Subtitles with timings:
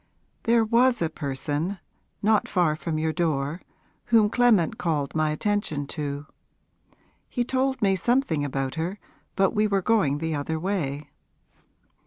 [0.45, 1.77] 'There was a person,
[2.23, 3.61] not far from your door,
[4.05, 6.25] whom Clement called my attention to.
[7.29, 8.97] He told me something about her
[9.35, 11.11] but we were going the other way.'